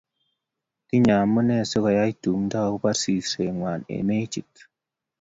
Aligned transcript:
tinye 0.87 1.13
amune 1.23 1.53
asikoyai 1.63 2.13
tumdo 2.21 2.55
akobo 2.65 2.89
sirseng'wany 3.01 3.83
eng' 3.95 4.05
mechit 4.07 4.51